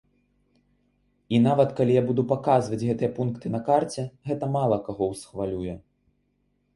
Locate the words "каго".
4.89-5.03